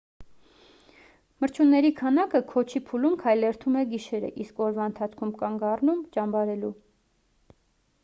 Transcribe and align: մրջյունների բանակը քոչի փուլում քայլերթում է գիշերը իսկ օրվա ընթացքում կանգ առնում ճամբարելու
մրջյունների 1.45 1.91
բանակը 1.99 2.41
քոչի 2.53 2.81
փուլում 2.89 3.19
քայլերթում 3.21 3.79
է 3.83 3.87
գիշերը 3.95 4.33
իսկ 4.47 4.67
օրվա 4.71 4.91
ընթացքում 4.93 5.37
կանգ 5.45 5.71
առնում 5.77 6.05
ճամբարելու 6.17 6.77